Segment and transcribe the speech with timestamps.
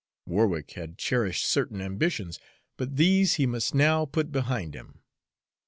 [0.25, 2.39] Warwick had cherished certain ambitions,
[2.75, 5.01] but these he must now put behind him.